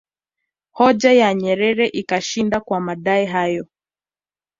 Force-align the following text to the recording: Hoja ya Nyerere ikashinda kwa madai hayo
Hoja 0.71 1.11
ya 1.13 1.33
Nyerere 1.33 1.87
ikashinda 1.87 2.59
kwa 2.59 2.79
madai 2.79 3.25
hayo 3.25 3.67